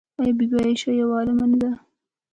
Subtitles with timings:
[0.19, 1.71] آیا بی بي عایشه یوه عالمه نه وه؟